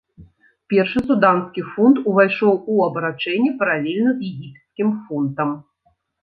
Першы 0.71 0.99
суданскі 1.09 1.61
фунт 1.73 1.99
увайшоў 2.11 2.53
у 2.55 2.73
абарачэнне 2.87 3.51
паралельна 3.61 4.11
з 4.23 4.31
егіпецкім 4.31 4.89
фунтам. 5.05 5.49